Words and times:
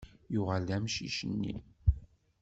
Yuɣal-d 0.33 0.69
umcic-nni. 0.77 1.55